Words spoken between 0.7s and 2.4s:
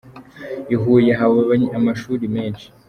I Huye haba amashuri